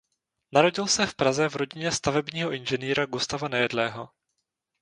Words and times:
Narodil 0.53 0.87
se 0.87 1.05
v 1.07 1.15
Praze 1.15 1.49
v 1.49 1.55
rodině 1.55 1.91
stavebního 1.91 2.51
inženýra 2.51 3.05
Gustava 3.05 3.47
Nejedlého. 3.47 4.09